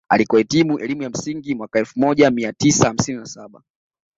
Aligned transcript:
Alikohitimu 0.09 0.79
elimu 0.79 1.03
ya 1.03 1.09
msingi 1.09 1.55
mwaka 1.55 1.79
elfu 1.79 1.99
moja 1.99 2.31
mia 2.31 2.53
tisa 2.53 2.87
hamsini 2.87 3.17
na 3.19 3.25
saba 3.25 3.61